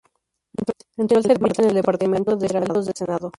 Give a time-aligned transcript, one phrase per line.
[0.97, 3.29] Entró al servicio en el departamento de heraldos del Senado.